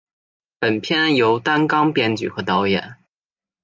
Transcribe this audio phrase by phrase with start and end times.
[0.59, 2.95] 本片由担纲编剧和导演。